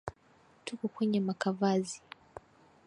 [0.65, 1.99] Tuko kwenye makavazi